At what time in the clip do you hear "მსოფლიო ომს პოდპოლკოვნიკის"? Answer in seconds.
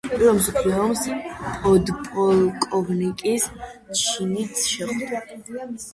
0.35-3.45